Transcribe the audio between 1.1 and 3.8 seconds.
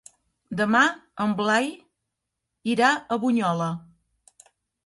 en Blai irà a Bunyola.